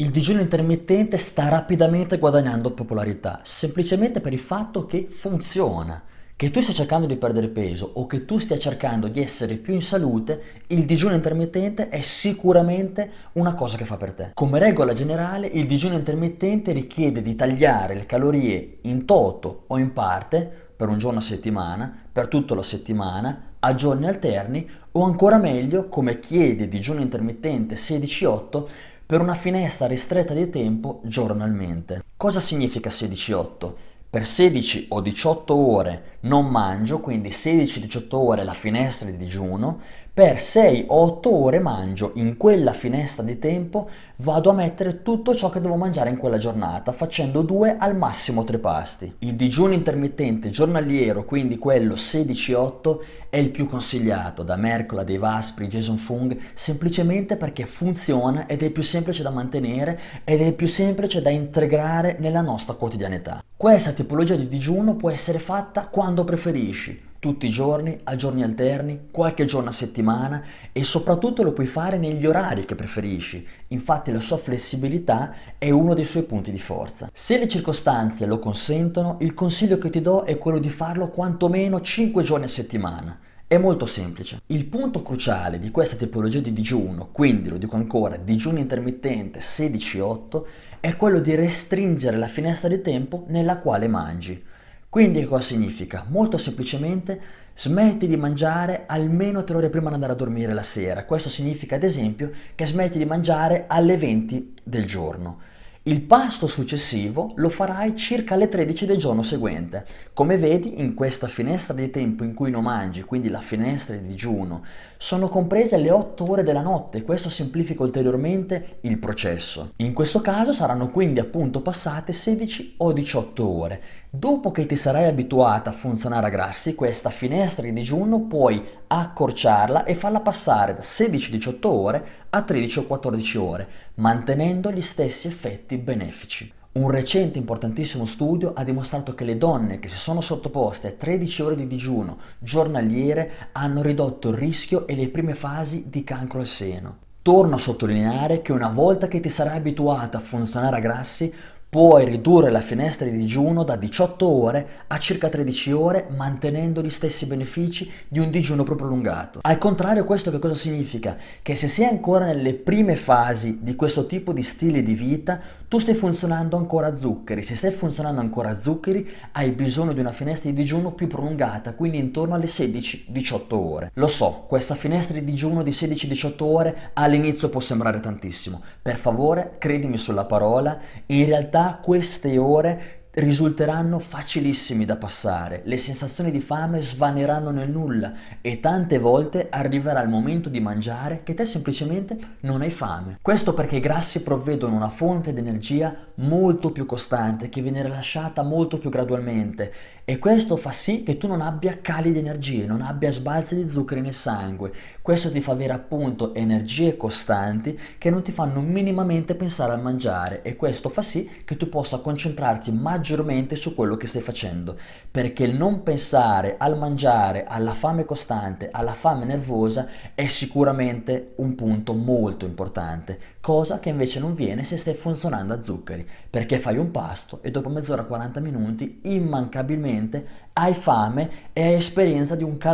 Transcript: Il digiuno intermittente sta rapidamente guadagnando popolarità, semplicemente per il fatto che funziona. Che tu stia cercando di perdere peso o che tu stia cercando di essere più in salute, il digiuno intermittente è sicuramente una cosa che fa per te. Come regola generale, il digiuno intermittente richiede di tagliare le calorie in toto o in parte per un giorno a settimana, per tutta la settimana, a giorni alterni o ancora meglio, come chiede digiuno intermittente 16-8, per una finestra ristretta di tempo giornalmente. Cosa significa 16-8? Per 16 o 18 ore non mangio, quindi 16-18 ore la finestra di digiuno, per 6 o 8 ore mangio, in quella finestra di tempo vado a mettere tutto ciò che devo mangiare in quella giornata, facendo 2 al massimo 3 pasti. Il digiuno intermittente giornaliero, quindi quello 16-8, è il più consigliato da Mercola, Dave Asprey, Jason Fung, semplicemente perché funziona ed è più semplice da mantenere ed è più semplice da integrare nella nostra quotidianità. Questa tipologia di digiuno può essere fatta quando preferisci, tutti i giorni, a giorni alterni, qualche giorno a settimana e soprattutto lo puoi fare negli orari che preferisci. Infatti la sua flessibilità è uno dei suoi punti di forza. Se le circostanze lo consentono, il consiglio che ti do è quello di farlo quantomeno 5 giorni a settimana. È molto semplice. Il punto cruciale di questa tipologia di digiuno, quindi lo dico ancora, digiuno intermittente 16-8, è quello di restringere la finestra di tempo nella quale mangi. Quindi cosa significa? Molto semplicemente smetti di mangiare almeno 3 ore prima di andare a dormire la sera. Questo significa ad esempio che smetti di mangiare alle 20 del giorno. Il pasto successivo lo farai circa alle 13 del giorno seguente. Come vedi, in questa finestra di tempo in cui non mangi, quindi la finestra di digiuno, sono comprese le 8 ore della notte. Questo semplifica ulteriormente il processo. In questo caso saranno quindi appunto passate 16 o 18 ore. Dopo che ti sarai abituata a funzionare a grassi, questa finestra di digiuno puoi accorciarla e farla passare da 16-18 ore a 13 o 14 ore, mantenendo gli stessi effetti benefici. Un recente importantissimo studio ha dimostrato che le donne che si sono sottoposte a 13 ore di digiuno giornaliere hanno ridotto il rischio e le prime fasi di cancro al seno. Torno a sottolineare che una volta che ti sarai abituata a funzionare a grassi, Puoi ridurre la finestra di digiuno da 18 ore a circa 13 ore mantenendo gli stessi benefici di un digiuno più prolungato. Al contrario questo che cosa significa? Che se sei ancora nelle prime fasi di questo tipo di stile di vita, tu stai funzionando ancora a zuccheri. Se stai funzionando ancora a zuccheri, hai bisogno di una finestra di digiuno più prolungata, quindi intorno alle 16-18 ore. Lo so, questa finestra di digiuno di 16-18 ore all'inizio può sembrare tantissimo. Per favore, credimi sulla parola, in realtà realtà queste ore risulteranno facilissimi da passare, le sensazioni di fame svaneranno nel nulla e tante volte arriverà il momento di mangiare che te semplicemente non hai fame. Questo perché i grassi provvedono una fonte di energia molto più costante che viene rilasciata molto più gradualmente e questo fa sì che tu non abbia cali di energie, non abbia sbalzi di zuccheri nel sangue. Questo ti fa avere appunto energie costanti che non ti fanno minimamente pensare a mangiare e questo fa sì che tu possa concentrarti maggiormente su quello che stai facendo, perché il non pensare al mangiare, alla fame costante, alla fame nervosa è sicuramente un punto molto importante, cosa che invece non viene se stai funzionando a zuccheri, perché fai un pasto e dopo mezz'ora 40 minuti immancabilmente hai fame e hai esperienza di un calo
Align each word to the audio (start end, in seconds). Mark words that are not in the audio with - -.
Il 0.00 0.08
digiuno 0.08 0.40
intermittente 0.40 1.18
sta 1.18 1.50
rapidamente 1.50 2.16
guadagnando 2.16 2.70
popolarità, 2.70 3.40
semplicemente 3.42 4.22
per 4.22 4.32
il 4.32 4.38
fatto 4.38 4.86
che 4.86 5.06
funziona. 5.06 6.02
Che 6.34 6.50
tu 6.50 6.62
stia 6.62 6.72
cercando 6.72 7.06
di 7.06 7.18
perdere 7.18 7.48
peso 7.48 7.90
o 7.96 8.06
che 8.06 8.24
tu 8.24 8.38
stia 8.38 8.56
cercando 8.56 9.08
di 9.08 9.20
essere 9.20 9.56
più 9.56 9.74
in 9.74 9.82
salute, 9.82 10.64
il 10.68 10.86
digiuno 10.86 11.12
intermittente 11.12 11.90
è 11.90 12.00
sicuramente 12.00 13.10
una 13.32 13.52
cosa 13.52 13.76
che 13.76 13.84
fa 13.84 13.98
per 13.98 14.14
te. 14.14 14.30
Come 14.32 14.58
regola 14.58 14.94
generale, 14.94 15.48
il 15.48 15.66
digiuno 15.66 15.96
intermittente 15.96 16.72
richiede 16.72 17.20
di 17.20 17.36
tagliare 17.36 17.92
le 17.92 18.06
calorie 18.06 18.78
in 18.84 19.04
toto 19.04 19.64
o 19.66 19.76
in 19.76 19.92
parte 19.92 20.50
per 20.74 20.88
un 20.88 20.96
giorno 20.96 21.18
a 21.18 21.22
settimana, 21.22 21.94
per 22.10 22.26
tutta 22.26 22.54
la 22.54 22.62
settimana, 22.62 23.50
a 23.58 23.74
giorni 23.74 24.08
alterni 24.08 24.66
o 24.92 25.04
ancora 25.04 25.36
meglio, 25.36 25.90
come 25.90 26.18
chiede 26.18 26.68
digiuno 26.68 27.00
intermittente 27.00 27.74
16-8, 27.74 28.66
per 29.10 29.20
una 29.20 29.34
finestra 29.34 29.88
ristretta 29.88 30.34
di 30.34 30.48
tempo 30.50 31.00
giornalmente. 31.02 32.04
Cosa 32.16 32.38
significa 32.38 32.90
16-8? 32.90 33.72
Per 34.08 34.24
16 34.24 34.86
o 34.90 35.00
18 35.00 35.56
ore 35.56 36.18
non 36.20 36.46
mangio, 36.46 37.00
quindi 37.00 37.30
16-18 37.30 38.06
ore 38.10 38.44
la 38.44 38.54
finestra 38.54 39.10
di 39.10 39.16
digiuno, 39.16 39.80
per 40.20 40.38
6 40.38 40.84
o 40.88 41.00
8 41.00 41.34
ore 41.34 41.60
mangio, 41.60 42.10
in 42.16 42.36
quella 42.36 42.74
finestra 42.74 43.24
di 43.24 43.38
tempo 43.38 43.88
vado 44.16 44.50
a 44.50 44.52
mettere 44.52 45.00
tutto 45.00 45.34
ciò 45.34 45.48
che 45.48 45.62
devo 45.62 45.76
mangiare 45.76 46.10
in 46.10 46.18
quella 46.18 46.36
giornata, 46.36 46.92
facendo 46.92 47.40
2 47.40 47.78
al 47.78 47.96
massimo 47.96 48.44
3 48.44 48.58
pasti. 48.58 49.14
Il 49.20 49.34
digiuno 49.34 49.72
intermittente 49.72 50.50
giornaliero, 50.50 51.24
quindi 51.24 51.56
quello 51.56 51.94
16-8, 51.94 52.98
è 53.30 53.38
il 53.38 53.48
più 53.48 53.66
consigliato 53.66 54.42
da 54.42 54.56
Mercola, 54.56 55.04
Dave 55.04 55.26
Asprey, 55.26 55.68
Jason 55.68 55.96
Fung, 55.96 56.36
semplicemente 56.52 57.38
perché 57.38 57.64
funziona 57.64 58.46
ed 58.46 58.62
è 58.62 58.68
più 58.68 58.82
semplice 58.82 59.22
da 59.22 59.30
mantenere 59.30 59.98
ed 60.24 60.42
è 60.42 60.52
più 60.52 60.66
semplice 60.66 61.22
da 61.22 61.30
integrare 61.30 62.16
nella 62.18 62.42
nostra 62.42 62.74
quotidianità. 62.74 63.42
Questa 63.56 63.92
tipologia 63.92 64.36
di 64.36 64.48
digiuno 64.48 64.96
può 64.96 65.08
essere 65.08 65.38
fatta 65.38 65.86
quando 65.86 66.24
preferisci, 66.24 67.08
tutti 67.20 67.46
i 67.46 67.50
giorni, 67.50 68.00
a 68.04 68.16
giorni 68.16 68.42
alterni, 68.42 69.08
qualche 69.10 69.44
giorno 69.44 69.68
a 69.68 69.72
settimana 69.72 70.42
e 70.72 70.84
soprattutto 70.84 71.42
lo 71.42 71.52
puoi 71.52 71.66
fare 71.66 71.98
negli 71.98 72.24
orari 72.26 72.64
che 72.64 72.74
preferisci. 72.74 73.46
Infatti 73.68 74.10
la 74.10 74.20
sua 74.20 74.38
flessibilità 74.38 75.34
è 75.58 75.70
uno 75.70 75.92
dei 75.92 76.06
suoi 76.06 76.22
punti 76.22 76.50
di 76.50 76.58
forza. 76.58 77.10
Se 77.12 77.38
le 77.38 77.46
circostanze 77.46 78.24
lo 78.24 78.38
consentono, 78.38 79.18
il 79.20 79.34
consiglio 79.34 79.76
che 79.76 79.90
ti 79.90 80.00
do 80.00 80.22
è 80.22 80.38
quello 80.38 80.58
di 80.58 80.70
farlo 80.70 81.10
quantomeno 81.10 81.82
5 81.82 82.22
giorni 82.22 82.46
a 82.46 82.48
settimana. 82.48 83.18
È 83.46 83.58
molto 83.58 83.84
semplice. 83.84 84.40
Il 84.46 84.64
punto 84.64 85.02
cruciale 85.02 85.58
di 85.58 85.70
questa 85.70 85.96
tipologia 85.96 86.40
di 86.40 86.54
digiuno, 86.54 87.10
quindi 87.12 87.50
lo 87.50 87.58
dico 87.58 87.76
ancora, 87.76 88.16
digiuno 88.16 88.60
intermittente 88.60 89.40
16-8, 89.40 90.42
è 90.80 90.96
quello 90.96 91.20
di 91.20 91.34
restringere 91.34 92.16
la 92.16 92.28
finestra 92.28 92.68
di 92.68 92.80
tempo 92.80 93.24
nella 93.28 93.58
quale 93.58 93.88
mangi. 93.88 94.42
Quindi 94.90 95.24
cosa 95.24 95.42
significa? 95.42 96.04
Molto 96.08 96.36
semplicemente 96.36 97.20
smetti 97.54 98.08
di 98.08 98.16
mangiare 98.16 98.86
almeno 98.88 99.44
3 99.44 99.56
ore 99.56 99.70
prima 99.70 99.86
di 99.86 99.94
andare 99.94 100.14
a 100.14 100.16
dormire 100.16 100.52
la 100.52 100.64
sera. 100.64 101.04
Questo 101.04 101.28
significa 101.28 101.76
ad 101.76 101.84
esempio 101.84 102.32
che 102.56 102.66
smetti 102.66 102.98
di 102.98 103.04
mangiare 103.04 103.66
alle 103.68 103.96
20 103.96 104.54
del 104.64 104.86
giorno. 104.86 105.42
Il 105.84 106.02
pasto 106.02 106.46
successivo 106.46 107.32
lo 107.36 107.48
farai 107.48 107.96
circa 107.96 108.34
alle 108.34 108.48
13 108.48 108.84
del 108.84 108.98
giorno 108.98 109.22
seguente. 109.22 109.86
Come 110.12 110.36
vedi, 110.36 110.78
in 110.80 110.92
questa 110.92 111.26
finestra 111.26 111.72
di 111.72 111.88
tempo 111.88 112.22
in 112.22 112.34
cui 112.34 112.50
non 112.50 112.64
mangi, 112.64 113.02
quindi 113.02 113.30
la 113.30 113.40
finestra 113.40 113.96
di 113.96 114.06
digiuno, 114.06 114.62
sono 114.98 115.28
comprese 115.28 115.78
le 115.78 115.90
8 115.90 116.30
ore 116.30 116.42
della 116.42 116.60
notte. 116.60 117.02
Questo 117.02 117.30
semplifica 117.30 117.82
ulteriormente 117.82 118.78
il 118.82 118.98
processo. 118.98 119.72
In 119.76 119.94
questo 119.94 120.20
caso 120.20 120.52
saranno 120.52 120.90
quindi 120.90 121.18
appunto 121.18 121.62
passate 121.62 122.12
16 122.12 122.74
o 122.78 122.92
18 122.92 123.48
ore. 123.48 123.82
Dopo 124.12 124.50
che 124.50 124.66
ti 124.66 124.74
sarai 124.74 125.04
abituata 125.04 125.70
a 125.70 125.72
funzionare 125.72 126.26
a 126.26 126.30
grassi, 126.30 126.74
questa 126.74 127.10
finestra 127.10 127.62
di 127.62 127.72
digiuno 127.72 128.22
puoi 128.22 128.60
accorciarla 128.88 129.84
e 129.84 129.94
farla 129.94 130.18
passare 130.18 130.74
da 130.74 130.80
16-18 130.80 131.58
ore 131.66 132.06
a 132.30 132.42
13 132.42 132.80
o 132.80 132.86
14 132.86 133.38
ore, 133.38 133.68
mantenendo 133.94 134.72
gli 134.72 134.80
stessi 134.80 135.28
effetti 135.28 135.76
benefici. 135.76 136.52
Un 136.72 136.90
recente 136.90 137.38
importantissimo 137.38 138.04
studio 138.04 138.52
ha 138.52 138.64
dimostrato 138.64 139.14
che 139.14 139.22
le 139.22 139.38
donne 139.38 139.78
che 139.78 139.86
si 139.86 139.98
sono 139.98 140.20
sottoposte 140.20 140.88
a 140.88 140.92
13 140.92 141.42
ore 141.42 141.54
di 141.54 141.68
digiuno 141.68 142.18
giornaliere 142.40 143.50
hanno 143.52 143.80
ridotto 143.80 144.30
il 144.30 144.36
rischio 144.36 144.88
e 144.88 144.96
le 144.96 145.08
prime 145.08 145.36
fasi 145.36 145.84
di 145.88 146.02
cancro 146.02 146.40
al 146.40 146.46
seno. 146.46 146.98
Torno 147.22 147.54
a 147.54 147.58
sottolineare 147.58 148.42
che 148.42 148.50
una 148.50 148.70
volta 148.70 149.06
che 149.06 149.20
ti 149.20 149.28
sarai 149.28 149.58
abituata 149.58 150.18
a 150.18 150.20
funzionare 150.22 150.78
a 150.78 150.80
grassi, 150.80 151.32
Puoi 151.70 152.04
ridurre 152.04 152.50
la 152.50 152.60
finestra 152.60 153.08
di 153.08 153.16
digiuno 153.16 153.62
da 153.62 153.76
18 153.76 154.26
ore 154.26 154.68
a 154.88 154.98
circa 154.98 155.28
13 155.28 155.70
ore 155.70 156.08
mantenendo 156.16 156.82
gli 156.82 156.90
stessi 156.90 157.26
benefici 157.26 157.88
di 158.08 158.18
un 158.18 158.28
digiuno 158.32 158.64
più 158.64 158.74
prolungato. 158.74 159.38
Al 159.40 159.56
contrario 159.56 160.02
questo 160.02 160.32
che 160.32 160.40
cosa 160.40 160.56
significa? 160.56 161.16
Che 161.40 161.54
se 161.54 161.68
sei 161.68 161.84
ancora 161.84 162.24
nelle 162.24 162.54
prime 162.54 162.96
fasi 162.96 163.60
di 163.62 163.76
questo 163.76 164.06
tipo 164.06 164.32
di 164.32 164.42
stile 164.42 164.82
di 164.82 164.94
vita, 164.94 165.38
tu 165.68 165.78
stai 165.78 165.94
funzionando 165.94 166.56
ancora 166.56 166.88
a 166.88 166.96
zuccheri. 166.96 167.44
Se 167.44 167.54
stai 167.54 167.70
funzionando 167.70 168.20
ancora 168.20 168.48
a 168.48 168.60
zuccheri, 168.60 169.08
hai 169.30 169.52
bisogno 169.52 169.92
di 169.92 170.00
una 170.00 170.10
finestra 170.10 170.50
di 170.50 170.56
digiuno 170.56 170.90
più 170.90 171.06
prolungata, 171.06 171.74
quindi 171.74 171.98
intorno 171.98 172.34
alle 172.34 172.46
16-18 172.46 173.44
ore. 173.50 173.90
Lo 173.94 174.08
so, 174.08 174.44
questa 174.48 174.74
finestra 174.74 175.16
di 175.16 175.22
digiuno 175.22 175.62
di 175.62 175.70
16-18 175.70 176.34
ore 176.42 176.90
all'inizio 176.94 177.48
può 177.48 177.60
sembrare 177.60 178.00
tantissimo. 178.00 178.60
Per 178.82 178.96
favore, 178.96 179.54
credimi 179.58 179.96
sulla 179.96 180.24
parola, 180.24 180.76
in 181.06 181.24
realtà 181.26 181.58
realtà 181.60 181.80
queste 181.82 182.38
ore 182.38 182.99
risulteranno 183.12 183.98
facilissimi 183.98 184.84
da 184.84 184.96
passare, 184.96 185.62
le 185.64 185.78
sensazioni 185.78 186.30
di 186.30 186.40
fame 186.40 186.80
svaneranno 186.80 187.50
nel 187.50 187.68
nulla 187.68 188.12
e 188.40 188.60
tante 188.60 188.98
volte 188.98 189.48
arriverà 189.50 190.00
il 190.02 190.08
momento 190.08 190.48
di 190.48 190.60
mangiare 190.60 191.22
che 191.24 191.34
te 191.34 191.44
semplicemente 191.44 192.16
non 192.40 192.60
hai 192.60 192.70
fame. 192.70 193.18
Questo 193.20 193.52
perché 193.52 193.76
i 193.76 193.80
grassi 193.80 194.22
provvedono 194.22 194.76
una 194.76 194.88
fonte 194.88 195.32
di 195.32 195.40
energia 195.40 195.92
molto 196.16 196.70
più 196.70 196.86
costante 196.86 197.48
che 197.48 197.62
viene 197.62 197.82
rilasciata 197.82 198.42
molto 198.42 198.78
più 198.78 198.90
gradualmente 198.90 199.72
e 200.04 200.18
questo 200.18 200.56
fa 200.56 200.72
sì 200.72 201.02
che 201.02 201.16
tu 201.16 201.28
non 201.28 201.40
abbia 201.40 201.78
cali 201.80 202.12
di 202.12 202.18
energie, 202.18 202.66
non 202.66 202.80
abbia 202.82 203.12
sbalzi 203.12 203.54
di 203.54 203.68
zuccheri 203.68 204.00
nel 204.00 204.14
sangue. 204.14 204.72
Questo 205.02 205.30
ti 205.30 205.40
fa 205.40 205.52
avere 205.52 205.72
appunto 205.72 206.34
energie 206.34 206.96
costanti 206.96 207.78
che 207.96 208.10
non 208.10 208.22
ti 208.22 208.32
fanno 208.32 208.60
minimamente 208.60 209.34
pensare 209.34 209.72
a 209.72 209.76
mangiare 209.76 210.42
e 210.42 210.56
questo 210.56 210.88
fa 210.88 211.02
sì 211.02 211.30
che 211.44 211.56
tu 211.56 211.68
possa 211.68 211.98
concentrarti 211.98 212.72
maggiormente 213.00 213.56
su 213.56 213.74
quello 213.74 213.96
che 213.96 214.06
stai 214.06 214.20
facendo, 214.20 214.76
perché 215.10 215.44
il 215.44 215.56
non 215.56 215.82
pensare 215.82 216.56
al 216.58 216.76
mangiare, 216.76 217.44
alla 217.44 217.72
fame 217.72 218.04
costante, 218.04 218.68
alla 218.70 218.92
fame 218.92 219.24
nervosa 219.24 219.88
è 220.14 220.26
sicuramente 220.26 221.32
un 221.36 221.54
punto 221.54 221.94
molto 221.94 222.44
importante, 222.44 223.18
cosa 223.40 223.78
che 223.78 223.88
invece 223.88 224.20
non 224.20 224.34
viene 224.34 224.64
se 224.64 224.76
stai 224.76 224.92
funzionando 224.92 225.54
a 225.54 225.62
zuccheri, 225.62 226.06
perché 226.28 226.58
fai 226.58 226.76
un 226.76 226.90
pasto 226.90 227.38
e 227.40 227.50
dopo 227.50 227.70
mezz'ora 227.70 228.04
40 228.04 228.38
minuti 228.40 229.00
immancabilmente 229.04 230.48
hai 230.52 230.74
fame 230.74 231.30
e 231.54 231.64
hai 231.64 231.74
esperienza 231.74 232.34
di 232.34 232.44
un 232.44 232.58
calo 232.58 232.68